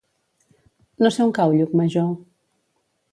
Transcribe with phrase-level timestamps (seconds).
[1.05, 2.09] No sé on cau Llucmajor.